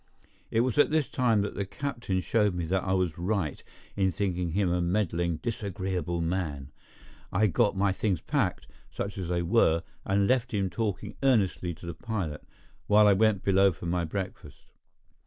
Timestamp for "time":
1.07-1.41